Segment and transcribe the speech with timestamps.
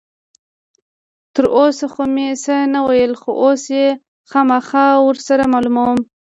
[1.33, 3.87] تر اوسه خو مې څه نه ویل، خو اوس یې
[4.31, 5.99] خامخا ور سره معلوموم.